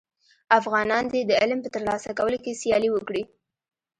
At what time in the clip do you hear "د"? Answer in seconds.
1.25-1.31